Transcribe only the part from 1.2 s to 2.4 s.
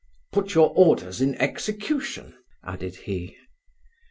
in execution,"